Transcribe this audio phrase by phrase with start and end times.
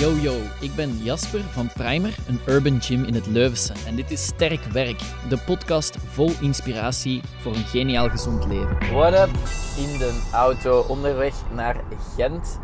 [0.00, 3.72] Yo yo, ik ben Jasper van Primer, een urban gym in het Leuvense.
[3.86, 4.98] En dit is Sterk Werk,
[5.28, 8.76] de podcast vol inspiratie voor een geniaal gezond leven.
[8.92, 9.34] What up?
[9.76, 11.76] In de auto onderweg naar
[12.16, 12.60] Gent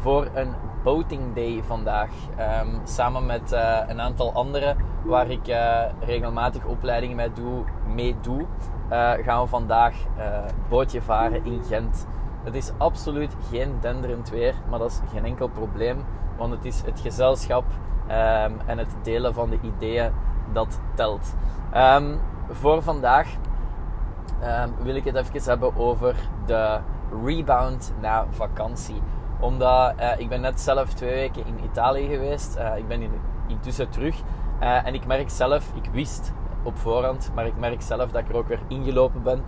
[0.00, 2.10] voor een boating day vandaag.
[2.36, 7.32] Ehm, samen met eh, een aantal anderen waar ik uh, regelmatig opleidingen
[7.94, 9.94] mee doe, uh, gaan we vandaag
[10.68, 12.06] bootje varen in Gent.
[12.44, 16.04] Het is absoluut geen denderend weer, maar dat is geen enkel probleem.
[16.42, 17.64] Want het is het gezelschap
[18.08, 20.12] um, en het delen van de ideeën
[20.52, 21.34] dat telt.
[21.76, 23.28] Um, voor vandaag
[24.42, 26.16] um, wil ik het even hebben over
[26.46, 26.80] de
[27.24, 29.02] rebound na vakantie.
[29.40, 32.56] Omdat uh, ik ben net zelf twee weken in Italië geweest.
[32.56, 33.12] Uh, ik ben in,
[33.46, 34.22] intussen terug.
[34.62, 38.28] Uh, en ik merk zelf, ik wist op voorhand, maar ik merk zelf dat ik
[38.28, 39.44] er ook weer ingelopen ben.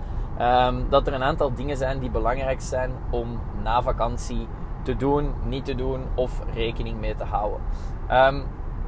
[0.88, 4.48] dat er een aantal dingen zijn die belangrijk zijn om na vakantie
[4.84, 7.60] te doen, niet te doen of rekening mee te houden.
[8.10, 8.44] Um,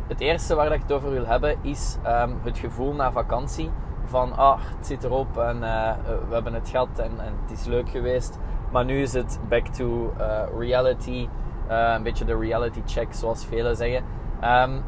[0.08, 3.70] het eerste waar ik het over wil hebben is um, het gevoel na vakantie
[4.04, 5.92] van ah, het zit erop en uh,
[6.28, 8.38] we hebben het gehad en, het is leuk geweest.
[8.72, 11.28] Maar nu is het back to uh, reality.
[11.70, 14.04] Uh, een beetje de reality check, zoals velen zeggen.
[14.44, 14.82] Um,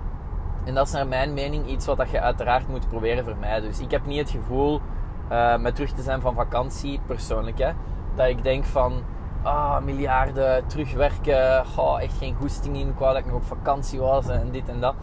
[0.66, 3.68] en dat is naar mijn mening iets wat je uiteraard moet proberen vermijden.
[3.68, 4.80] Dus ik heb niet het gevoel
[5.58, 7.72] met terug te zijn van vakantie, persoonlijk, hè,
[8.14, 9.02] dat ik denk van
[9.44, 14.28] ah, miljarden terugwerken, oh, echt geen goesting in, wou dat ik nog op vakantie was
[14.28, 14.94] en dit en dat.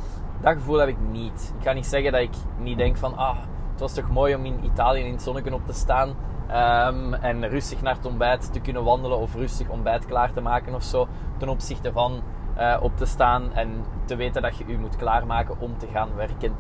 [0.42, 1.53] Dat gevoel heb ik niet.
[1.58, 3.38] Ik ga niet zeggen dat ik niet denk van, ah,
[3.72, 6.16] het was toch mooi om in Italië in het zonnetje op te staan
[6.50, 10.73] um, en rustig naar het ontbijt te kunnen wandelen of rustig ontbijt klaar te maken
[10.73, 12.22] of zo, ten opzichte van
[12.58, 16.09] uh, op te staan en te weten dat je je moet klaarmaken om te gaan
[16.16, 16.55] werken.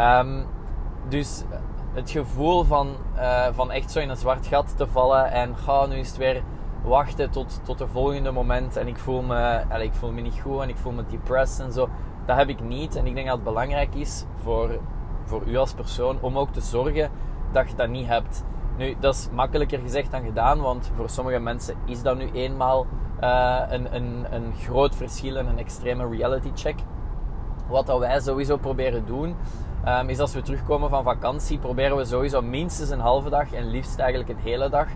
[0.00, 0.46] Um,
[1.08, 1.44] dus
[1.92, 5.86] het gevoel van, uh, van echt zo in een zwart gat te vallen en ga,
[5.86, 6.42] nu is het weer
[6.86, 10.60] wachten tot, tot de volgende moment en ik voel, me, ik voel me niet goed
[10.60, 11.88] en ik voel me depressed en zo.
[12.26, 12.96] Dat heb ik niet.
[12.96, 14.78] En ik denk dat het belangrijk is voor,
[15.24, 17.10] voor u als persoon om ook te zorgen
[17.52, 18.44] dat je dat niet hebt.
[18.76, 22.86] Nu, dat is makkelijker gezegd dan gedaan, want voor sommige mensen is dat nu eenmaal
[23.20, 26.78] uh, een, een, een groot verschil en een extreme reality check.
[27.68, 29.36] Wat dat wij sowieso proberen doen,
[29.86, 33.70] um, is als we terugkomen van vakantie, proberen we sowieso minstens een halve dag en
[33.70, 34.88] liefst eigenlijk een hele dag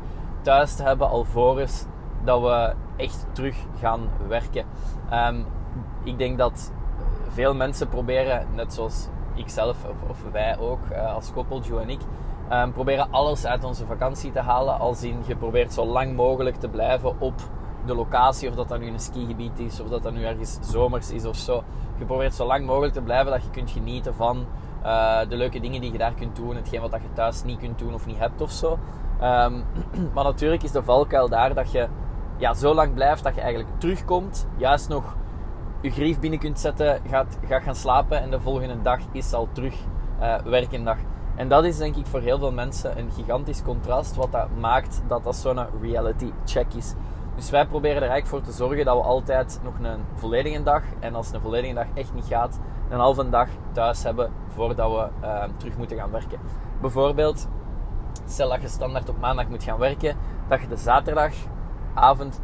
[0.42, 1.84] thuis te hebben alvorens
[2.24, 4.64] dat we echt terug gaan werken.
[5.12, 5.46] Um,
[6.02, 6.72] ik denk dat
[7.28, 9.76] veel mensen proberen, net zoals ik zelf
[10.08, 12.00] of, wij ook uh, als koppel, Joe en ik,
[12.52, 14.78] um, proberen alles uit onze vakantie te halen.
[14.78, 17.34] Als in je probeert zo lang mogelijk te blijven op
[17.86, 21.10] de locatie, of dat dat nu een skigebied is, of dat dat nu ergens zomers
[21.10, 21.62] is of zo.
[21.98, 24.46] Je probeert zo lang mogelijk te blijven dat je kunt genieten van
[24.84, 27.58] uh, de leuke dingen die je daar kunt doen, hetgeen wat dat je thuis niet
[27.58, 28.78] kunt doen of niet hebt of zo.
[29.22, 29.64] Um,
[30.14, 31.88] maar natuurlijk is de valkuil daar dat je
[32.40, 35.16] ja, zo lang blijft dat je eigenlijk terugkomt, juist nog
[35.80, 39.48] je grief binnen kunt zetten, gaat, gaat gaan slapen en de volgende dag is al
[39.52, 39.74] terug
[40.20, 40.96] uh, werkendag.
[41.36, 45.02] En dat is denk ik voor heel veel mensen een gigantisch contrast, wat dat maakt
[45.08, 46.94] dat dat zo'n reality check is.
[47.34, 50.82] Dus wij proberen er eigenlijk voor te zorgen dat we altijd nog een volledige dag,
[51.00, 55.26] en als een volledige dag echt niet gaat, een halve dag thuis hebben voordat we
[55.26, 56.38] uh, terug moeten gaan werken.
[56.80, 57.48] Bijvoorbeeld,
[58.26, 60.16] stel dat je standaard op maandag moet gaan werken,
[60.48, 61.58] dat je de zaterdagavond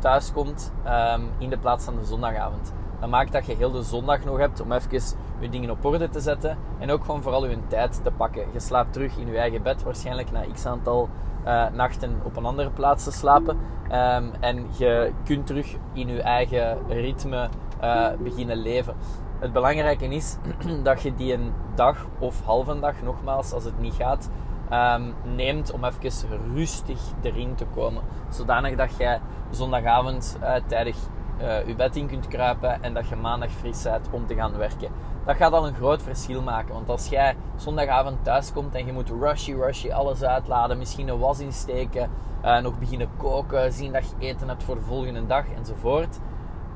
[0.00, 2.72] thuis komt um, in de plaats van de zondagavond.
[3.00, 6.08] Dat maakt dat je heel de zondag nog hebt om even je dingen op orde
[6.08, 8.46] te zetten en ook gewoon vooral je tijd te pakken.
[8.52, 11.08] Je slaapt terug in je eigen bed, waarschijnlijk na x aantal
[11.46, 13.58] uh, nachten op een andere plaats te slapen.
[13.84, 17.48] Um, en je kunt terug in je eigen ritme
[17.82, 18.94] uh, beginnen leven.
[19.38, 20.36] Het belangrijke is
[20.82, 24.30] dat je die een dag of halve dag, nogmaals, als het niet gaat,
[24.72, 28.03] um, neemt om even rustig erin te komen.
[28.31, 30.97] Zodanig dat jij zondagavond uh, tijdig
[31.41, 34.56] uh, je bed in kunt kruipen en dat je maandag fris bent om te gaan
[34.56, 34.91] werken.
[35.25, 36.75] Dat gaat al een groot verschil maken.
[36.75, 41.19] Want als jij zondagavond thuis komt en je moet rushy, rushy alles uitladen, misschien een
[41.19, 42.10] was insteken,
[42.44, 46.19] uh, nog beginnen koken, zien dat je eten hebt voor de volgende dag enzovoort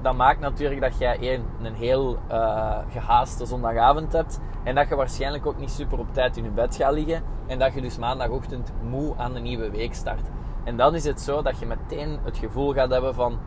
[0.02, 4.40] dat maakt natuurlijk dat jij een, een heel uh, gehaaste zondagavond hebt.
[4.64, 7.22] En dat je waarschijnlijk ook niet super op tijd in je bed gaat liggen.
[7.46, 10.28] En dat je dus maandagochtend moe aan de nieuwe week start.
[10.64, 13.38] En dan is het zo dat je meteen het gevoel gaat hebben van...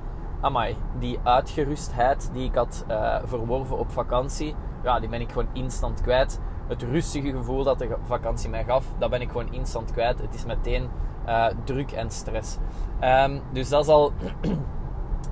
[0.41, 5.47] Amai, die uitgerustheid die ik had uh, verworven op vakantie, ja, die ben ik gewoon
[5.53, 6.39] instant kwijt.
[6.67, 10.21] Het rustige gevoel dat de vakantie mij gaf, dat ben ik gewoon instant kwijt.
[10.21, 10.89] Het is meteen
[11.27, 12.57] uh, druk en stress.
[13.01, 14.11] Um, dus dat is al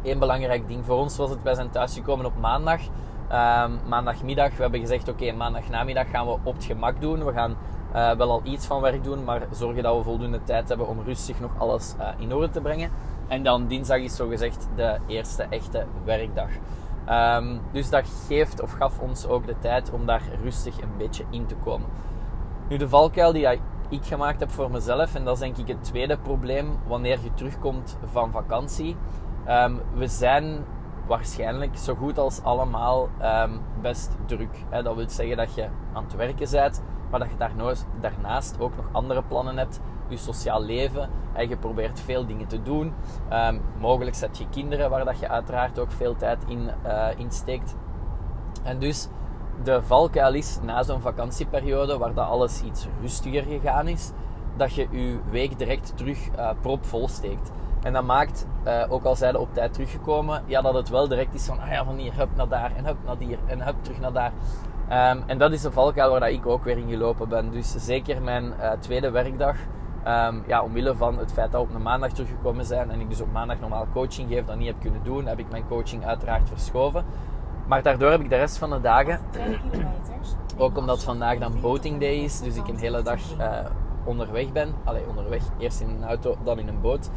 [0.01, 0.85] één belangrijk ding.
[0.85, 2.81] Voor ons was het, wij zijn op maandag.
[3.31, 7.25] Um, maandagmiddag, we hebben gezegd, oké, okay, maandagnamiddag gaan we op het gemak doen.
[7.25, 7.55] We gaan
[7.95, 11.01] uh, wel al iets van werk doen, maar zorgen dat we voldoende tijd hebben om
[11.01, 12.91] rustig nog alles uh, in orde te brengen.
[13.27, 16.49] En dan dinsdag is zogezegd de eerste echte werkdag.
[17.05, 21.23] Ehm, dus dat geeft of gaf ons ook de tijd om daar rustig een beetje
[21.29, 21.87] in te komen.
[22.69, 23.47] Nu, de valkuil die
[23.89, 27.33] ik gemaakt heb voor mezelf, en dat is denk ik het tweede probleem wanneer je
[27.33, 28.95] terugkomt van vakantie.
[29.45, 30.65] Ehm, we zijn
[31.07, 34.63] waarschijnlijk zo goed als allemaal um, best druk.
[34.69, 34.83] Hè?
[34.83, 37.49] Dat wil zeggen dat je aan het werken bent, maar dat je
[37.99, 39.79] daarnaast ook nog andere plannen hebt.
[40.07, 41.09] Je sociaal leven.
[41.33, 42.93] En je probeert veel dingen te doen.
[43.33, 47.31] Um, mogelijk zet je kinderen waar dat je uiteraard ook veel tijd in, uh, in
[47.31, 47.75] steekt.
[48.63, 49.07] En dus
[49.63, 54.11] de valkuil is na zo'n vakantieperiode waar dat alles iets rustiger gegaan is,
[54.57, 57.51] dat je je week direct terug uh, propvol steekt.
[57.83, 61.33] En dat maakt, uh, ook al zijn op tijd teruggekomen, ja, dat het wel direct
[61.33, 63.75] is van, ah ja, van hier, hup naar daar en hup naar hier en hup
[63.81, 64.31] terug naar daar.
[64.91, 67.51] Um, en dat is een valkuil waar dat ik ook weer in gelopen ben.
[67.51, 69.55] Dus zeker mijn uh, tweede werkdag,
[70.07, 73.09] um, ja, omwille van het feit dat we op een maandag teruggekomen zijn en ik
[73.09, 76.05] dus op maandag normaal coaching geef, dat niet heb kunnen doen, heb ik mijn coaching
[76.05, 77.05] uiteraard verschoven.
[77.67, 79.19] Maar daardoor heb ik de rest van de dagen,
[80.57, 83.57] ook omdat vandaag dan boating day is, dus ik een hele dag uh,
[84.03, 84.73] onderweg ben.
[84.83, 85.41] Allee, onderweg.
[85.57, 87.09] Eerst in een auto, dan in een boot.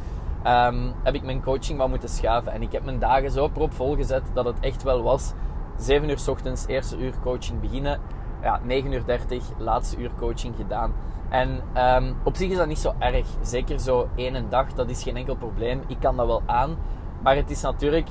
[0.46, 2.52] Um, heb ik mijn coaching wat moeten schuiven.
[2.52, 5.32] En ik heb mijn dagen zo propvol gezet dat het echt wel was.
[5.76, 8.00] 7 uur s ochtends, eerste uur coaching beginnen.
[8.43, 10.94] Ja, 9 uur 30, laatste uur coaching gedaan.
[11.29, 13.26] En um, op zich is dat niet zo erg.
[13.43, 15.82] Zeker zo één dag, dat is geen enkel probleem.
[15.87, 16.76] Ik kan dat wel aan.
[17.23, 18.08] Maar het is natuurlijk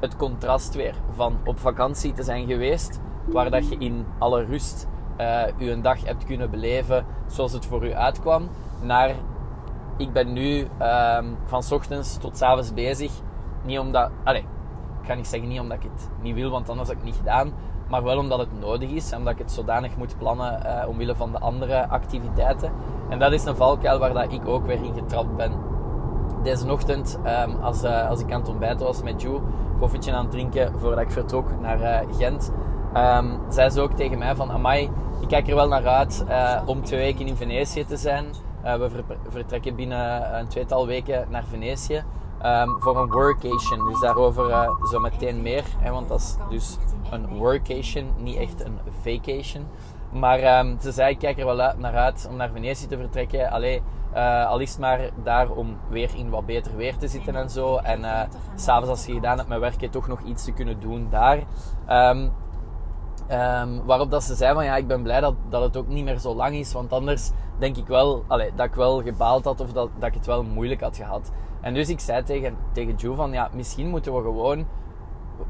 [0.00, 4.86] het contrast weer van op vakantie te zijn geweest, waar dat je in alle rust
[5.56, 8.48] je een dag hebt kunnen beleven zoals het voor u uitkwam,
[8.82, 9.14] naar
[9.98, 13.12] ik ben nu um, van ochtends tot avonds bezig.
[13.64, 14.42] Niet omdat, allez,
[15.02, 17.12] ik ga niet zeggen niet omdat ik het niet wil, want anders had ik het
[17.12, 17.52] niet gedaan,
[17.88, 21.14] maar wel omdat het nodig is en omdat ik het zodanig moet plannen uh, omwille
[21.14, 22.72] van de andere activiteiten.
[23.08, 25.52] En dat is een valkuil waar dat ik ook weer in getrapt ben.
[26.42, 29.40] Deze ochtend, um, als, uh, als ik aan het ontbijten was met Joe,
[29.78, 32.52] koffietje aan het drinken voordat ik vertrok naar uh, Gent,
[32.96, 34.90] um, zei ze ook tegen mij van, amai,
[35.20, 36.24] ik kijk er wel naar uit
[36.66, 38.26] om twee weken in Venetië te zijn.
[38.68, 42.04] Uh, we ver vertrekken binnen een tweetal weken naar Venetië
[42.44, 43.88] um, voor een workation.
[43.88, 46.76] Dus daarover uh, zo meteen meer, hè, want dat is dus
[47.10, 49.66] een workation, niet echt een vacation.
[50.12, 52.96] Maar um, ze zei, ik kijk er wel uit, naar uit om naar Venetië te
[52.96, 53.50] vertrekken.
[53.50, 53.82] Allee,
[54.14, 57.76] uh, al maar daar om weer in wat beter weer te zitten en zo.
[57.76, 58.20] En uh,
[58.54, 61.42] s'avonds als je gedaan hebt met werken, toch nog iets te kunnen doen daar.
[61.88, 62.32] Um,
[63.30, 66.04] um, waarop dat ze zei van ja, ik ben blij dat, dat het ook niet
[66.04, 66.72] meer zo lang is.
[66.72, 70.14] Want anders denk ik wel allee, dat ik wel gebaald had of dat, dat ik
[70.14, 71.32] het wel moeilijk had gehad.
[71.60, 74.66] En dus ik zei tegen, tegen Joe van ja, misschien moeten we gewoon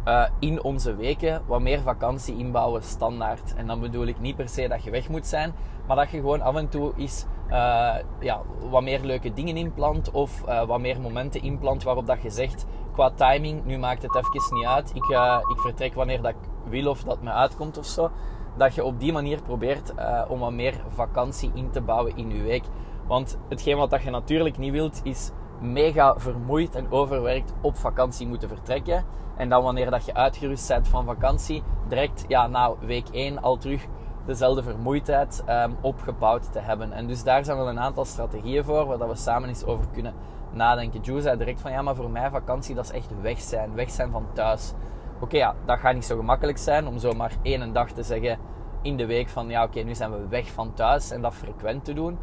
[0.06, 3.54] uh, in onze weken wat meer vakantie inbouwen standaard.
[3.54, 5.52] En dan bedoel ik niet per se dat je weg moet zijn,
[5.86, 8.40] maar dat je gewoon af en toe is uh, ja,
[8.70, 12.66] wat meer leuke dingen inplant of uh, wat meer momenten inplant waarop dat je zegt
[12.98, 14.90] qua timing, nu maakt het even niet uit.
[14.94, 15.04] Ik,
[15.50, 18.10] ik vertrek wanneer dat ik wil of dat me uitkomt of zo.
[18.56, 19.94] Dat je op die manier probeert
[20.28, 22.64] om wat meer vakantie in te bouwen in je week.
[23.06, 25.30] Want hetgeen wat dat je natuurlijk niet wilt is
[25.60, 29.04] mega vermoeid en overwerkt op vakantie moeten vertrekken.
[29.36, 33.56] En dan wanneer dat je uitgerust bent van vakantie, direct ja, na week 1 al
[33.56, 33.86] terug
[34.26, 36.92] dezelfde vermoeidheid um, opgebouwd te hebben.
[36.92, 39.84] En dus daar zijn wel een aantal strategieën voor, waar dat we samen eens over
[39.92, 40.14] kunnen
[40.58, 41.00] nadenken.
[41.00, 43.74] Joe zei direct van, ja, maar voor mij vakantie, dat is echt weg zijn.
[43.74, 44.72] Weg zijn van thuis.
[45.20, 48.38] Oké, ja, dat gaat niet zo gemakkelijk zijn om zomaar één dag te zeggen
[48.82, 51.84] in de week van, ja, oké, nu zijn we weg van thuis en dat frequent
[51.84, 52.18] te doen.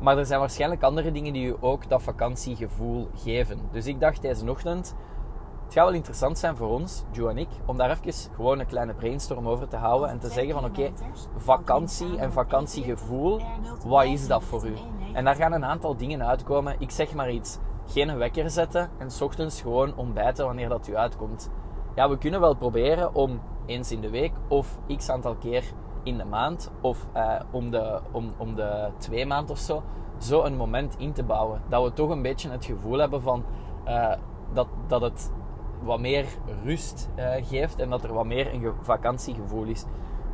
[0.00, 3.60] Maar er zijn waarschijnlijk andere dingen die je ook dat vakantiegevoel geven.
[3.72, 4.94] Dus ik dacht deze ochtend,
[5.64, 8.66] het gaat wel interessant zijn voor ons, Joe en ik, om daar even gewoon een
[8.66, 10.90] kleine brainstorm over te houden en te zeggen van oké,
[11.36, 13.40] vakantie en vakantiegevoel,
[13.86, 14.72] wat is dat voor u?
[15.12, 16.76] En daar gaan een aantal dingen uitkomen.
[16.78, 20.96] Ik zeg maar iets, geen wekker zetten en s ochtends gewoon ontbijten wanneer dat u
[20.96, 21.50] uitkomt.
[21.94, 25.64] Ja, we kunnen wel proberen om eens in de week of x aantal keer
[26.02, 29.82] in de maand of uh, om, de, om, om de twee maand of zo,
[30.18, 31.62] zo een moment in te bouwen.
[31.68, 33.44] Dat we toch een beetje het gevoel hebben van
[33.88, 34.12] uh,
[34.52, 35.32] dat, dat het
[35.82, 36.26] wat meer
[36.64, 39.84] rust uh, geeft en dat er wat meer een vakantiegevoel is.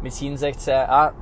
[0.00, 1.12] Misschien zegt zij, ah,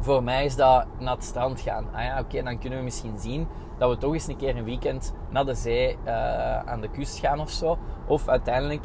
[0.00, 1.86] voor mij is dat naar het strand gaan.
[1.92, 4.64] Ah ja, oké, dan kunnen we misschien zien dat we toch eens een keer een
[4.64, 5.98] weekend naar de zee
[6.64, 7.78] aan de kust gaan of zo.
[8.06, 8.84] Of uiteindelijk,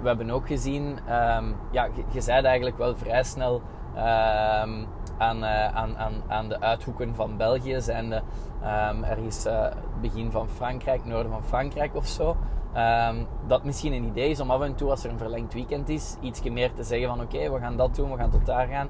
[0.00, 3.62] we hebben ook gezien, um, ja, je, zei eigenlijk wel vrij snel
[3.96, 4.86] Um,
[5.18, 9.66] aan, uh, aan, aan, aan de uithoeken van België zijn de, um, ergens uh,
[10.00, 12.36] begin van Frankrijk, noorden van Frankrijk of zo.
[13.46, 16.16] Dat misschien een idee is om af en toe, als er een verlengd weekend is,
[16.20, 18.88] iets meer te zeggen van oké, we gaan dat doen, we gaan tot daar gaan.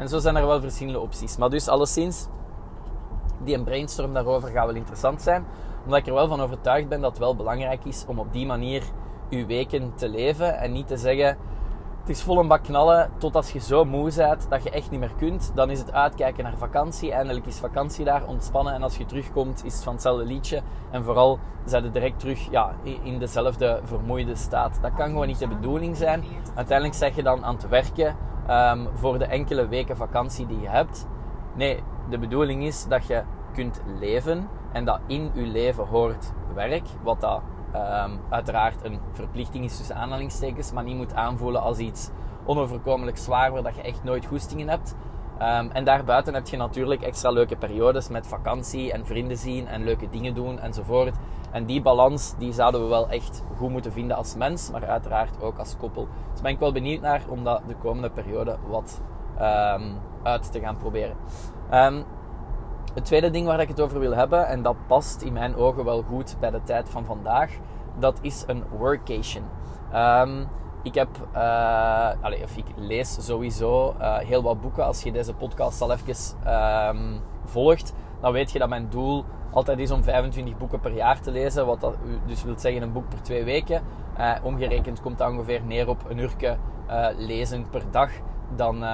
[0.00, 1.36] En zo zijn er wel verschillende opties.
[1.36, 2.26] Maar dus alleszins,
[3.44, 5.44] die een brainstorm daarover gaat wel interessant zijn.
[5.84, 8.46] Omdat ik er wel van overtuigd ben dat het wel belangrijk is om op die
[8.46, 8.82] manier
[9.28, 11.36] je weken te leven en niet te zeggen
[12.00, 14.90] het is vol een bak knallen tot als je zo moe bent dat je echt
[14.90, 15.52] niet meer kunt.
[15.54, 17.12] Dan is het uitkijken naar vakantie.
[17.12, 18.74] Eindelijk is vakantie daar, ontspannen.
[18.74, 20.62] En als je terugkomt is het van hetzelfde liedje.
[20.90, 24.78] En vooral zijn je direct terug ja, in dezelfde vermoeide staat.
[24.82, 26.24] Dat kan gewoon niet de bedoeling zijn.
[26.54, 28.16] Uiteindelijk zeg je dan aan het werken
[28.50, 31.06] um, voor de enkele weken vakantie die je hebt.
[31.54, 36.86] Nee, de bedoeling is dat je kunt leven en dat in je leven hoort werk,
[37.02, 37.42] wat dat
[37.74, 42.10] um, uiteraard een verplichting is tussen aanhalingstekens, maar niet moet aanvoelen als iets
[42.44, 44.94] onoverkomelijk zwaar waar dat je echt nooit goestingen hebt.
[45.42, 49.84] Um, en daarbuiten heb je natuurlijk extra leuke periodes met vakantie en vrienden zien en
[49.84, 51.14] leuke dingen doen enzovoort.
[51.50, 55.42] En die balans die zouden we wel echt goed moeten vinden als mens, maar uiteraard
[55.42, 56.08] ook als koppel.
[56.32, 59.00] Dus ben ik wel benieuwd naar om dat de komende periode wat
[59.40, 61.16] um, uit te gaan proberen.
[61.72, 62.04] Um,
[62.94, 65.84] het tweede ding waar ik het over wil hebben, en dat past in mijn ogen
[65.84, 67.50] wel goed bij de tijd van vandaag,
[67.98, 69.44] dat is een workation.
[70.82, 74.84] Ik heb, uh, allez, of ik lees sowieso uh, heel wat boeken.
[74.84, 76.14] Als je deze podcast al even
[76.88, 81.20] um, volgt, dan weet je dat mijn doel altijd is om 25 boeken per jaar
[81.20, 81.66] te lezen.
[81.66, 81.96] Wat dat
[82.26, 83.82] dus wil zeggen een boek per twee weken.
[84.18, 86.56] Uh, omgerekend komt dat ongeveer neer op een uurtje
[87.16, 88.10] lezen per dag.
[88.56, 88.84] Dan,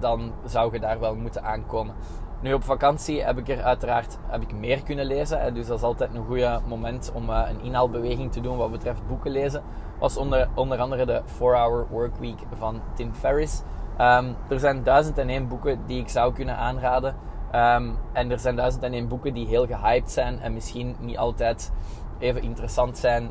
[0.00, 1.94] dan zou je daar wel moeten aankomen.
[2.40, 5.54] Nu op vakantie heb ik er uiteraard heb ik meer kunnen lezen.
[5.54, 9.06] Dus dat is altijd een goed moment om eh, een inhaalbeweging te doen wat betreft
[9.06, 9.62] boeken lezen.
[9.98, 13.62] Was onder, onder andere de 4-Hour Workweek van Tim Ferriss.
[14.00, 17.14] Um, er zijn duizend en één boeken die ik zou kunnen aanraden.
[17.54, 21.18] Um, en er zijn duizend en één boeken die heel gehyped zijn en misschien niet
[21.18, 21.72] altijd
[22.18, 23.30] even interessant zijn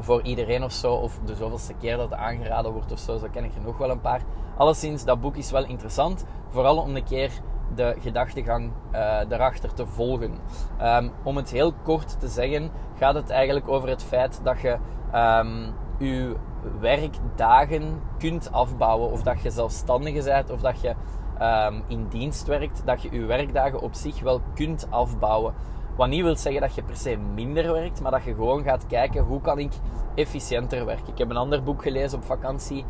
[0.00, 0.94] voor iedereen of zo.
[0.94, 3.16] Of de zoveelste keer dat het aangeraden wordt of zo.
[3.16, 4.20] Zo ken ik er nog wel een paar.
[4.56, 6.24] Alleszins, dat boek is wel interessant.
[6.48, 7.30] Vooral om een keer
[7.74, 10.34] de gedachtegang uh, daarachter te volgen.
[10.82, 14.78] Um, om het heel kort te zeggen, gaat het eigenlijk over het feit dat je
[15.14, 16.36] um, je
[16.80, 19.10] werkdagen kunt afbouwen.
[19.10, 20.94] Of dat je zelfstandige bent, of dat je
[21.42, 22.82] um, in dienst werkt.
[22.84, 25.54] Dat je je werkdagen op zich wel kunt afbouwen.
[25.96, 28.86] Wat niet wil zeggen dat je per se minder werkt, maar dat je gewoon gaat
[28.86, 29.72] kijken hoe kan ik
[30.14, 31.12] efficiënter werken.
[31.12, 32.84] Ik heb een ander boek gelezen op vakantie,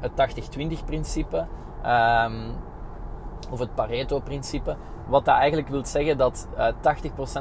[0.00, 0.12] het
[0.80, 1.46] 80-20 principe.
[3.50, 4.76] Of het Pareto-principe.
[5.08, 6.74] Wat dat eigenlijk wil zeggen dat uh, eh,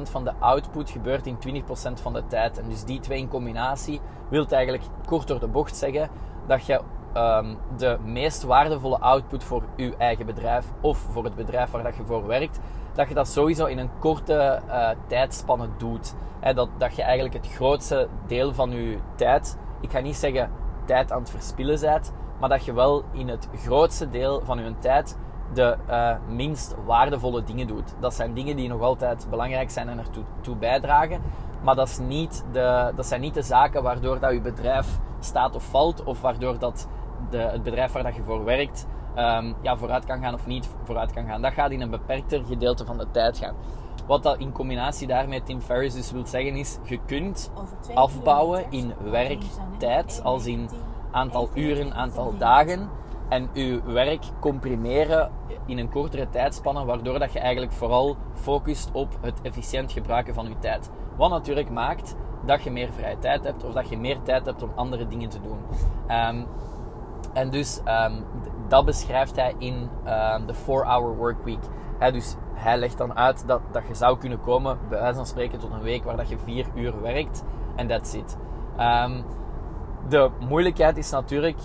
[0.07, 2.59] 80% van de output gebeurt in 20% van de tijd.
[2.59, 6.09] En dus die twee in combinatie wil eigenlijk kort door de bocht zeggen
[6.47, 6.81] dat je
[7.17, 11.95] um, de meest waardevolle output voor je eigen bedrijf of voor het bedrijf waar dat
[11.95, 12.59] je voor werkt,
[12.93, 16.13] dat je dat sowieso in een korte uh, tijdspanne doet.
[16.53, 20.51] dat, dat je eigenlijk het grootste deel van je tijd, ik ga niet zeggen
[20.85, 24.73] tijd aan het verspillen bent, maar dat je wel in het grootste deel van je
[24.79, 25.17] tijd
[25.53, 27.95] de uh, minst waardevolle dingen doet.
[27.99, 31.21] Dat zijn dingen die nog altijd belangrijk zijn en ertoe toe bijdragen.
[31.63, 35.55] Maar dat, is niet de, dat zijn niet de zaken waardoor dat je bedrijf staat
[35.55, 36.03] of valt.
[36.03, 36.87] Of waardoor dat
[37.29, 38.87] de, het bedrijf waar dat je voor werkt
[39.17, 41.41] um, ja, vooruit kan gaan of niet vooruit kan gaan.
[41.41, 43.55] Dat gaat in een beperkter gedeelte van de tijd gaan.
[44.07, 47.51] Wat dat in combinatie daarmee Tim Ferriss dus wil zeggen is, je kunt
[47.93, 50.69] afbouwen in werktijd, als in
[51.11, 52.89] aantal uren, aantal dagen
[53.29, 55.31] en je werk comprimeren
[55.65, 60.47] in een kortere tijdspanne, waardoor dat je eigenlijk vooral focust op het efficiënt gebruiken van
[60.47, 60.89] je tijd.
[61.17, 62.15] Wat natuurlijk maakt
[62.45, 65.29] dat je meer vrije tijd hebt of dat je meer tijd hebt om andere dingen
[65.29, 65.57] te doen.
[66.09, 66.45] Um,
[67.33, 68.23] en dus um,
[68.67, 71.63] dat beschrijft hij in um, de 4-hour workweek.
[71.99, 75.25] He, dus hij legt dan uit dat, dat je zou kunnen komen, bij wijze van
[75.25, 77.43] spreken, tot een week waar dat je vier uur werkt
[77.75, 78.37] en that's it.
[80.09, 81.57] de moeilijkheid is natuurlijk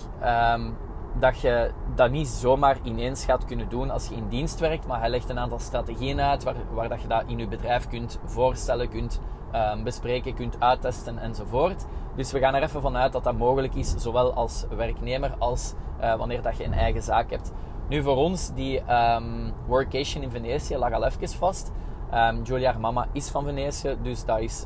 [1.19, 4.87] dat je dat niet zomaar ineens gaat kunnen doen als je in dienst werkt.
[4.87, 7.87] Maar hij legt een aantal strategieën uit waar, waar dat je dat in je bedrijf
[7.87, 9.21] kunt voorstellen, kunt
[9.55, 11.85] um, bespreken, kunt uittesten enzovoort.
[12.15, 16.15] Dus we gaan er even vanuit dat dat mogelijk is, zowel als werknemer als uh,
[16.15, 17.51] wanneer dat je een eigen zaak hebt.
[17.89, 21.71] Nu voor ons, die um, workation in Venetië lag al even vast.
[22.13, 24.65] Um, Julia, mama, is van Venetië, dus dat is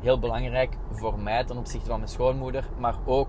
[0.00, 3.28] heel belangrijk voor mij ten opzichte van mijn schoonmoeder, maar ook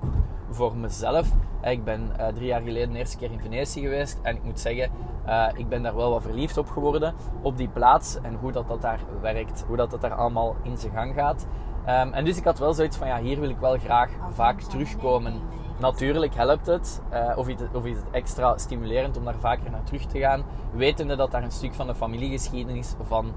[0.49, 1.27] voor mezelf.
[1.61, 4.43] Eh, ik ben uh, drie jaar geleden de eerste keer in Venetië geweest en ik
[4.43, 4.91] moet zeggen,
[5.27, 8.67] uh, ik ben daar wel wat verliefd op geworden op die plaats en hoe dat,
[8.67, 11.47] dat daar werkt, hoe dat, dat daar allemaal in zijn gang gaat.
[11.89, 14.61] Um, en dus ik had wel zoiets van, ja, hier wil ik wel graag vaak
[14.61, 15.33] terugkomen.
[15.79, 17.01] Natuurlijk helpt het,
[17.35, 20.43] of, is het, of is het extra stimulerend om daar vaker naar terug te gaan,
[20.73, 23.33] wetende dat daar een stuk van de familiegeschiedenis van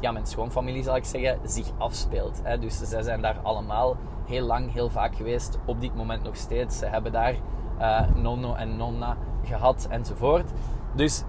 [0.00, 2.40] ja, mijn schoonfamilie, zal ik zeggen, zich afspeelt.
[2.42, 2.58] Hè.
[2.58, 6.78] Dus zij zijn daar allemaal heel lang, heel vaak geweest, op dit moment nog steeds.
[6.78, 7.34] Ze hebben daar
[7.80, 10.50] uh, nonno en nonna gehad enzovoort.
[10.94, 11.24] Dus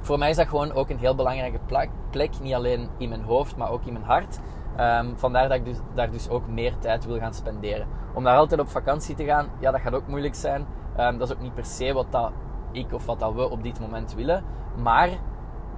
[0.00, 3.56] voor mij is dat gewoon ook een heel belangrijke plek, niet alleen in mijn hoofd,
[3.56, 4.38] maar ook in mijn hart.
[4.76, 7.86] Ehm, vandaar dat ik dus, daar dus ook meer tijd wil gaan spenderen.
[8.14, 10.66] Om daar altijd op vakantie te gaan, ja, dat gaat ook moeilijk zijn.
[10.96, 12.32] Ehm, dat is ook niet per se wat dat
[12.72, 14.44] ik of wat dat we op dit moment willen.
[14.82, 15.08] Maar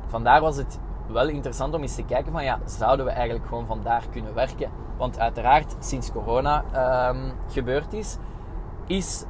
[0.06, 3.66] vandaar was het wel interessant om eens te kijken van ja, zouden we eigenlijk gewoon
[3.66, 4.70] vandaar kunnen werken?
[4.96, 6.64] Want uiteraard, sinds corona
[7.10, 8.16] um, gebeurd is,
[8.86, 9.24] is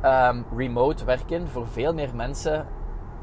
[0.56, 2.66] remote werken voor veel meer mensen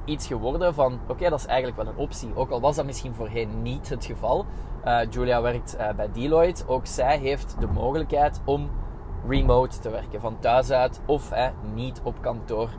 [0.06, 2.36] iets geworden van oké, dat is eigenlijk wel een optie.
[2.36, 4.46] Ook al was dat misschien voorheen niet het geval.
[4.86, 6.68] Uh, Julia werkt uh, bij Deloitte.
[6.68, 8.70] Ook zij heeft de mogelijkheid om
[9.28, 11.32] remote te werken, van thuis uit of
[11.74, 12.70] niet op kantoor.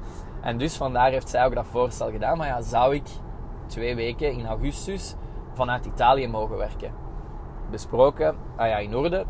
[0.40, 2.38] En dus vandaar heeft zij ook dat voorstel gedaan.
[2.38, 3.09] Maar ja, zou ik
[3.66, 5.14] twee weken in augustus
[5.56, 6.92] vanuit Italië mogen werken?
[7.70, 9.25] Besproken, ah ja, in orde.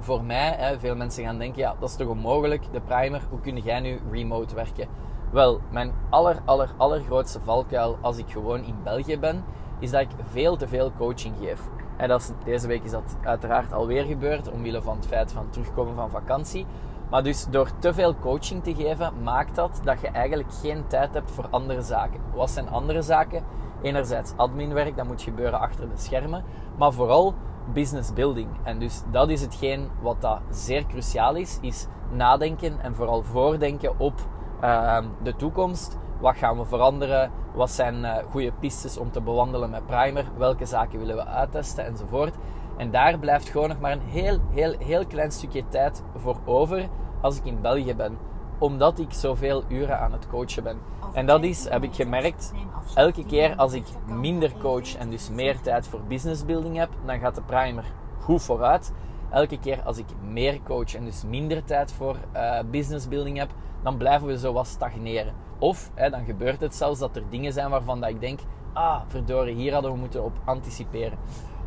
[0.00, 3.40] Voor mij, hè, veel mensen gaan denken, ja, dat is toch onmogelijk, de primer, hoe
[3.40, 4.88] kun jij nu remote werken?
[5.30, 9.44] Wel, mijn aller, aller, allergrootste valkuil als ik gewoon in België ben,
[9.78, 11.60] is dat ik veel te veel coaching geef.
[11.96, 16.10] En deze week is dat uiteraard alweer gebeurd, omwille van het feit van terugkomen van
[16.10, 16.66] vakantie.
[17.10, 21.14] Maar dus door te veel coaching te geven, maakt dat dat je eigenlijk geen tijd
[21.14, 22.20] hebt voor andere zaken.
[22.34, 23.44] Wat zijn andere zaken?
[23.82, 26.44] Enerzijds adminwerk, dat moet gebeuren achter de schermen.
[26.78, 27.34] Maar vooral
[27.72, 28.48] business building.
[28.64, 33.98] En dus dat is hetgeen wat dat zeer cruciaal is, is nadenken en vooral voordenken
[33.98, 34.14] op
[34.62, 35.98] uh, de toekomst.
[36.20, 37.30] Wat gaan we veranderen?
[37.54, 40.24] Wat zijn uh, goede pistes om te bewandelen met Primer?
[40.36, 42.34] Welke zaken willen we uittesten enzovoort?
[42.76, 46.88] En daar blijft gewoon nog maar een heel, heel, heel klein stukje tijd voor over
[47.20, 48.18] als ik in België ben.
[48.58, 50.78] Omdat ik zoveel uren aan het coachen ben.
[51.12, 52.52] En dat is, heb ik gemerkt,
[52.94, 57.18] elke keer als ik minder coach en dus meer tijd voor business building heb, dan
[57.18, 57.84] gaat de primer
[58.20, 58.92] goed vooruit.
[59.30, 63.50] Elke keer als ik meer coach en dus minder tijd voor uh, business building heb,
[63.82, 65.34] dan blijven we zo wat stagneren.
[65.58, 68.40] Of hè, dan gebeurt het zelfs dat er dingen zijn waarvan dat ik denk,
[68.72, 71.18] ah, verdorie, hier hadden we moeten op anticiperen.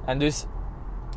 [0.06, 0.46] En dus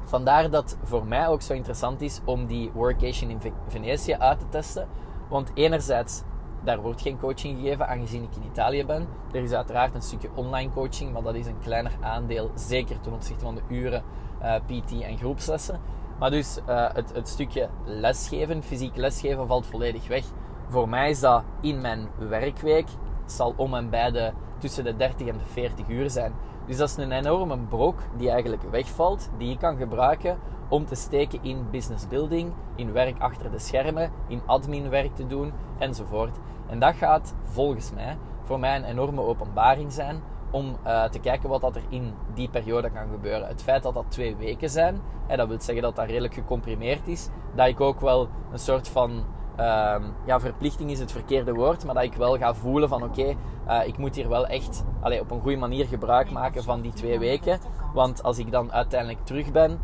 [0.05, 4.49] vandaar dat voor mij ook zo interessant is om die workation in Venetië uit te
[4.49, 4.89] testen.
[5.29, 6.23] Want enerzijds,
[6.65, 9.07] daar wordt geen coaching gegeven aangezien ik in Italië ben.
[9.33, 13.13] Er is uiteraard een stukje online coaching, maar dat is een kleiner aandeel, zeker ten
[13.13, 14.03] opzichte van de uren
[14.39, 15.81] eh, PT en groepslessen.
[16.19, 20.25] Maar dus uh, het, het stukje lesgeven, fysiek lesgeven, valt volledig weg.
[20.69, 22.89] Voor mij is dat in mijn werkweek,
[23.27, 26.33] zal om en bij de tussen de 30 en de 40 uur zijn.
[26.67, 30.95] Dus dat is een enorme brok die eigenlijk wegvalt, die je kan gebruiken om te
[30.95, 36.37] steken in business building, in werk achter de schermen, in adminwerk te doen enzovoort.
[36.67, 41.49] En dat gaat volgens mij voor mij een enorme openbaring zijn om uh, te kijken
[41.49, 43.49] wat dat er in die periode kan gebeuren.
[43.49, 47.09] Het feit dat dat twee weken zijn, en dat wil zeggen dat dat redelijk gecomprimeerd
[47.09, 49.25] is, dat ik ook wel een soort van
[49.57, 53.35] Ehm, ja, verplichting is het verkeerde woord, maar dat ik wel ga voelen van oké,
[53.67, 56.93] eh, ik moet hier wel echt allee, op een goede manier gebruik maken van die
[56.93, 57.59] twee weken.
[57.93, 59.79] Want als ik dan uiteindelijk terug ben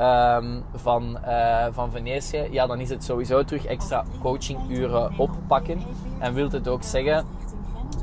[0.00, 5.80] um, van, uh, van Venetië, ja, dan is het sowieso terug extra coachinguren oppakken.
[6.18, 7.26] En wil het ook zeggen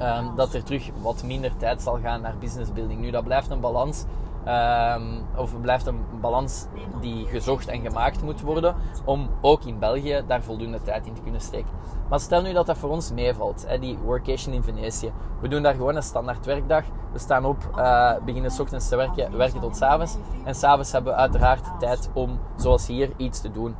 [0.01, 2.99] um, dat er terug wat minder tijd zal gaan naar business building.
[2.99, 4.05] Nu, dat blijft een balans
[4.47, 6.65] Um, of blijft een balans
[7.01, 8.75] die gezocht en gemaakt moet worden
[9.05, 11.69] om ook in België daar voldoende tijd in te kunnen steken.
[12.09, 15.11] Maar stel nu dat dat voor ons meevalt, hè, die workation in Venetië.
[15.41, 16.83] We doen daar gewoon een standaard werkdag.
[17.11, 20.17] We staan op, uh, beginnen ochtends te werken, werken tot s avonds.
[20.43, 23.75] En s'avonds hebben we uiteraard tijd om, zoals hier, iets te doen.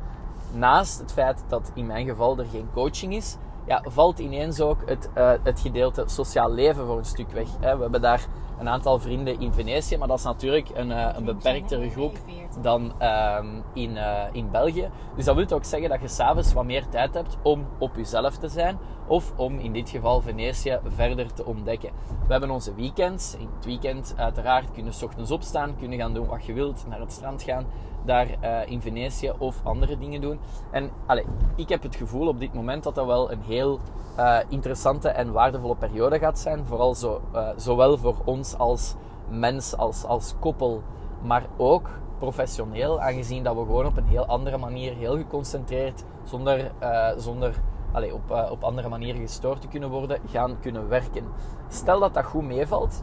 [0.52, 4.78] Naast het feit dat in mijn geval er geen coaching is, ja, valt ineens ook
[4.86, 7.48] het, uh, het gedeelte sociaal leven voor een stuk weg.
[7.60, 7.76] Hè.
[7.76, 8.26] We hebben daar
[8.62, 12.16] een aantal vrienden in Venetië, maar dat is natuurlijk een, uh, een beperktere groep
[12.60, 13.38] dan uh,
[13.72, 14.90] in, uh, in België.
[15.16, 18.36] Dus dat wil ook zeggen dat je s'avonds wat meer tijd hebt om op jezelf
[18.36, 21.90] te zijn of om in dit geval Venetië verder te ontdekken.
[22.26, 23.36] We hebben onze weekends.
[23.36, 27.00] In het weekend uiteraard kunnen s ochtends opstaan, kunnen gaan doen wat je wilt, naar
[27.00, 27.66] het strand gaan,
[28.04, 30.38] daar uh, in Venetië of andere dingen doen.
[30.70, 31.24] En allez,
[31.56, 33.78] ik heb het gevoel op dit moment dat dat wel een heel
[34.18, 36.66] uh, interessante en waardevolle periode gaat zijn.
[36.66, 37.20] Vooral zo,
[37.56, 38.94] zowel voor ons als
[39.28, 40.82] mens, als, als koppel,
[41.22, 41.88] maar ook
[42.22, 46.70] professioneel, aangezien dat we gewoon op een heel andere manier, heel geconcentreerd, zonder,
[47.16, 47.54] zonder
[47.92, 51.24] allez, op, op andere manieren gestoord te kunnen worden, gaan kunnen werken.
[51.68, 53.02] Stel dat dat goed meevalt,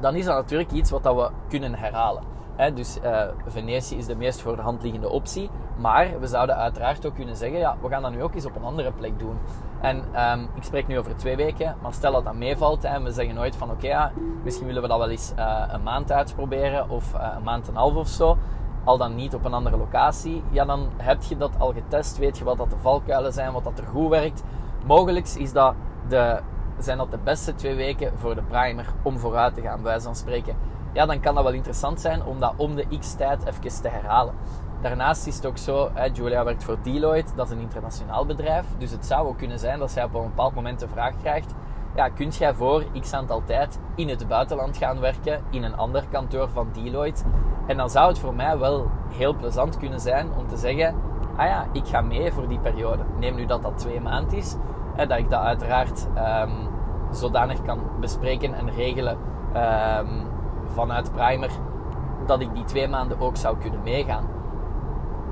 [0.00, 2.35] dan is dat natuurlijk iets wat dat we kunnen herhalen
[2.74, 5.50] dus uh, Venetië is de meest voor de hand liggende optie.
[5.76, 8.56] Maar we zouden uiteraard ook kunnen zeggen, ja, we gaan dat nu ook eens op
[8.56, 9.38] een andere plek doen.
[9.80, 9.96] En
[10.30, 13.34] um, ik spreek nu over twee weken, maar stel dat dat meevalt en we zeggen
[13.34, 17.14] nooit van oké, ja, misschien willen we dat wel eens uh, een maand uitproberen of
[17.14, 18.38] uh, een maand en een half of zo.
[18.84, 20.42] Al dan niet op een andere locatie.
[20.50, 23.64] Ja, dan heb je dat al getest, weet je wat dat de valkuilen zijn, wat
[23.64, 24.42] dat er goed werkt.
[24.84, 25.74] Mogelijk is dat
[26.08, 26.40] de,
[26.78, 30.04] zijn dat de beste twee weken voor de primer om vooruit te gaan, bij wijze
[30.04, 30.56] van spreken
[30.96, 34.34] ja, dan kan dat wel interessant zijn om dat om de x-tijd even te herhalen.
[34.80, 38.64] Daarnaast is het ook zo, hè, Julia werkt voor Deloitte, dat is een internationaal bedrijf.
[38.78, 41.54] Dus het zou ook kunnen zijn dat zij op een bepaald moment de vraag krijgt:
[41.94, 46.04] ja, kunt jij voor x aantal tijd in het buitenland gaan werken, in een ander
[46.10, 47.24] kantoor van Deloitte?
[47.66, 50.94] En dan zou het voor mij wel heel plezant kunnen zijn om te zeggen:
[51.36, 53.02] ah ja, ik ga mee voor die periode.
[53.18, 54.56] Neem nu dat dat twee maanden is,
[54.94, 56.68] hè, dat ik dat uiteraard um,
[57.10, 59.18] zodanig kan bespreken en regelen
[59.56, 60.34] um,
[60.76, 61.50] vanuit Primer,
[62.26, 64.36] dat ik die twee maanden ook zou kunnen meegaan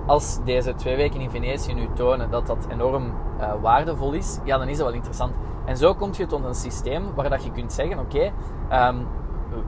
[0.06, 4.58] als deze twee weken in Venetië nu tonen dat dat enorm uh, waardevol is, ja,
[4.58, 5.34] dan is dat wel interessant.
[5.64, 8.32] En zo kom je tot een systeem waar dat je kunt zeggen: oké,
[8.72, 9.06] um,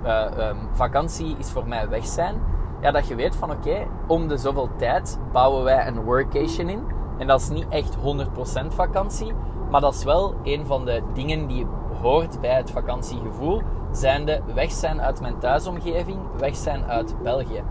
[0.05, 2.35] uh, um, vakantie is voor mij weg zijn.
[2.81, 6.83] Ja, dat je weet van oké, om de zoveel tijd bouwen wij een workation in.
[7.19, 9.33] En dat is niet echt 100% vakantie,
[9.71, 11.67] maar dat is wel een van de dingen die
[12.03, 13.63] hoort bij het vakantiegevoel.
[13.91, 17.63] Zijnde weg zijn uit mijn thuisomgeving, weg zijn uit België.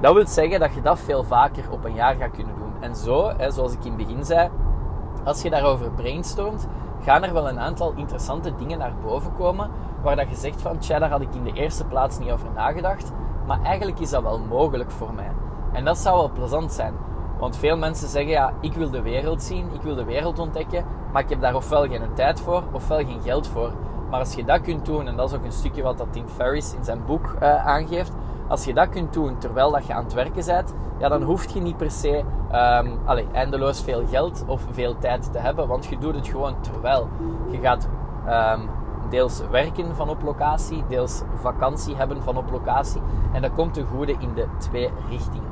[0.00, 2.72] Dat wil zeggen dat je dat veel vaker op een jaar gaat kunnen doen.
[2.80, 4.50] En zo, hè, zoals ik in het begin zei,
[5.24, 6.68] als je daarover brainstormt,
[7.02, 9.70] gaan er wel een aantal interessante dingen naar boven komen.
[10.02, 12.48] Waar dat je zegt van, tja, daar had ik in de eerste plaats niet over
[12.54, 13.12] nagedacht.
[13.46, 15.32] Maar eigenlijk is dat wel mogelijk voor mij.
[15.72, 16.94] En dat zou wel plezant zijn.
[17.40, 20.84] Want veel mensen zeggen, ja, ik wil de wereld zien, ik wil de wereld ontdekken.
[21.12, 23.72] Maar ik heb daar ofwel geen tijd voor, ofwel geen geld voor.
[24.10, 26.28] Maar als je dat kunt doen, en dat is ook een stukje wat dat Tim
[26.28, 28.12] Ferriss in zijn boek uh, aangeeft
[28.50, 31.52] als je dat kunt doen terwijl dat je aan het werken bent, ja, dan hoef
[31.54, 35.86] je niet per se um, allez, eindeloos veel geld of veel tijd te hebben, want
[35.86, 37.08] je doet het gewoon terwijl.
[37.50, 37.88] Je gaat
[38.28, 38.68] um,
[39.10, 43.00] deels werken van op locatie, deels vakantie hebben van op locatie.
[43.32, 45.48] En dat komt ten goede in de twee richtingen.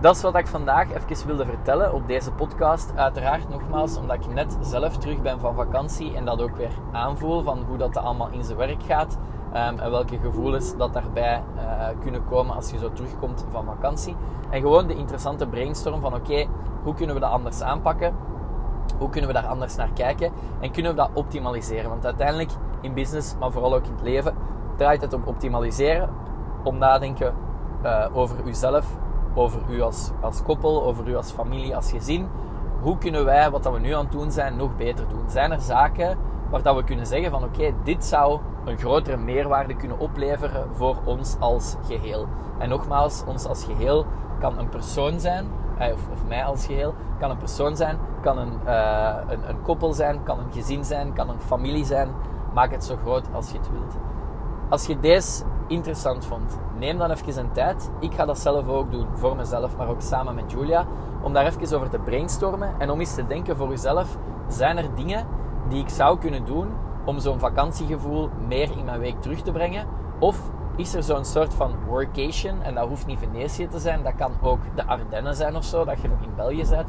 [0.00, 2.92] Dat is wat ik vandaag even wilde vertellen op deze podcast.
[2.96, 7.42] Uiteraard nogmaals, omdat ik net zelf terug ben van vakantie en dat ook weer aanvoel
[7.42, 9.18] van hoe dat allemaal in zijn werk gaat.
[9.48, 14.16] Um, en welke gevoelens dat daarbij uh, kunnen komen als je zo terugkomt van vakantie.
[14.50, 16.46] En gewoon de interessante brainstorm van oké,
[16.82, 18.14] hoe kunnen we dat anders aanpakken?
[18.98, 20.32] Hoe kunnen we daar anders naar kijken?
[20.60, 21.90] En kunnen we dat optimaliseren?
[21.90, 24.34] Want uiteindelijk in business, maar vooral ook in het leven,
[24.76, 26.08] draait het om optimaliseren.
[26.62, 27.34] Om nadenken
[27.84, 28.96] uh, over uzelf,
[29.38, 32.28] over u als, als koppel, over u als familie, als gezin.
[32.80, 35.30] Hoe kunnen wij wat dat we nu aan het doen zijn nog beter doen?
[35.30, 36.18] Zijn er zaken
[36.50, 40.96] waar dat we kunnen zeggen van oké, dit zou een grotere meerwaarde kunnen opleveren voor
[41.04, 42.26] ons als geheel.
[42.58, 44.06] En nogmaals, ons als geheel
[44.40, 45.46] kan een persoon zijn,
[45.78, 49.62] eh, of, of mij als geheel, kan een persoon zijn, kan een, uh, een, een
[49.62, 52.08] koppel zijn, kan een gezin zijn, kan een familie zijn.
[52.54, 53.94] Maak het zo groot als je het wilt.
[54.68, 57.90] Als je deze interessant vond, neem dan even een tijd.
[58.00, 60.86] Ik ga dat zelf ook doen, voor mezelf, maar ook samen met Julia.
[61.22, 64.16] Om daar even over te brainstormen en om eens te denken voor jezelf.
[64.48, 65.26] Zijn er dingen
[65.68, 66.68] die ik zou kunnen doen
[67.04, 69.86] om zo'n vakantiegevoel meer in mijn week terug te brengen?
[70.18, 70.40] Of
[70.76, 74.32] is er zo'n soort van workation, en dat hoeft niet Venetië te zijn, dat kan
[74.42, 76.88] ook de Ardennen zijn of zo, dat je nog in België bent.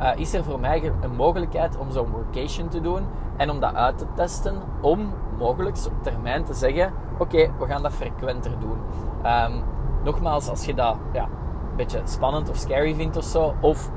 [0.00, 3.02] Uh, is er voor mij een mogelijkheid om zo'n workation te doen
[3.36, 7.82] en om dat uit te testen, om mogelijk op termijn te zeggen: Oké, we gaan
[7.82, 8.78] dat frequenter doen.
[9.26, 9.62] Um,
[10.04, 13.90] nogmaals, als je dat ja, een beetje spannend of scary vindt of zo, of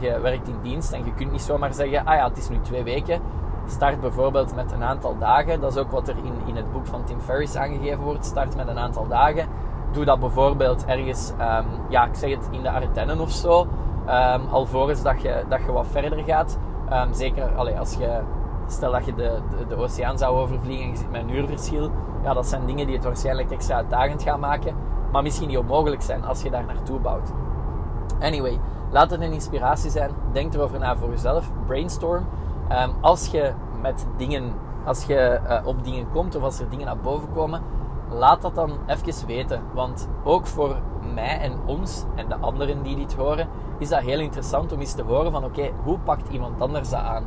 [0.00, 2.60] je werkt in dienst en je kunt niet zomaar zeggen: Ah ja, het is nu
[2.60, 3.20] twee weken
[3.66, 5.60] Start bijvoorbeeld met een aantal dagen.
[5.60, 8.24] Dat is ook wat er in, in het boek van Tim Ferriss aangegeven wordt.
[8.24, 9.48] Start met een aantal dagen.
[9.92, 13.60] Doe dat bijvoorbeeld ergens, um, ja, ik zeg het, in de Ardennen of zo.
[13.60, 16.58] Um, alvorens dat je, dat je wat verder gaat.
[17.10, 18.20] Zeker allee, als je,
[18.66, 21.90] stel dat je de, de, de, oceaan zou overvliegen en je zit met een uurverschil.
[22.22, 24.74] Ja, dat zijn dingen die het waarschijnlijk extra uitdagend gaan maken.
[25.12, 27.32] Maar misschien niet onmogelijk zijn als je daar naartoe bouwt.
[28.20, 30.10] Anyway, laat het een inspiratie zijn.
[30.32, 31.50] Denk erover na voor jezelf.
[31.66, 32.26] Brainstorm.
[32.70, 34.52] Um, als je met dingen,
[34.84, 37.62] als je uh, op dingen komt of als er dingen naar boven komen,
[38.10, 39.62] laat dat dan even weten.
[39.74, 40.76] Want ook voor
[41.14, 43.48] mij en ons en de anderen die dit horen,
[43.78, 47.00] is dat heel interessant om eens te horen van oké, hoe pakt iemand anders dat
[47.00, 47.24] aan?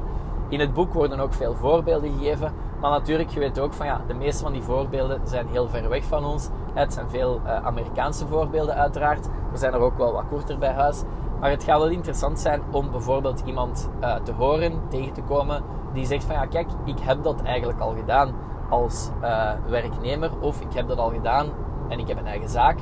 [0.49, 4.01] In het boek worden ook veel voorbeelden gegeven, maar natuurlijk, je weet ook van ja,
[4.07, 6.49] de meeste van die voorbeelden zijn heel ver weg van ons.
[6.73, 9.25] Het zijn veel uh, Amerikaanse voorbeelden uiteraard.
[9.51, 11.03] Er zijn er ook wel wat korter bij huis.
[11.39, 15.63] Maar het gaat wel interessant zijn om bijvoorbeeld iemand uh, te horen, tegen te komen,
[15.93, 18.31] die zegt van ja, kijk, ik heb dat eigenlijk al gedaan
[18.69, 21.47] als uh, werknemer of ik heb dat al gedaan
[21.89, 22.77] en ik heb een eigen zaak.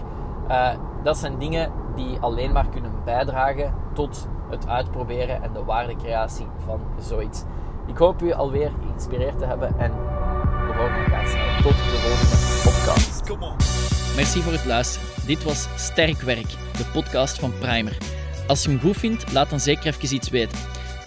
[1.04, 6.82] Dat zijn dingen die alleen maar kunnen bijdragen tot het uitproberen en de waardecreatie van
[7.00, 7.44] zoiets.
[7.88, 9.92] Ik hoop u alweer geïnspireerd te hebben en
[10.68, 11.62] we horen elkaar snel.
[11.62, 13.14] Tot de volgende podcast.
[14.16, 15.08] Merci voor het luisteren.
[15.26, 17.98] Dit was Sterk Werk, de podcast van Primer.
[18.48, 20.58] Als je hem goed vindt, laat dan zeker even iets weten.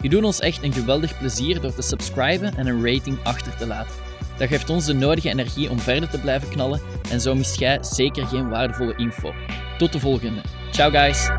[0.01, 3.67] Je doet ons echt een geweldig plezier door te subscriben en een rating achter te
[3.67, 3.95] laten.
[4.39, 6.81] Dat geeft ons de nodige energie om verder te blijven knallen
[7.11, 9.33] en zo mist jij zeker geen waardevolle info.
[9.79, 10.41] Tot de volgende.
[10.71, 11.31] Ciao guys!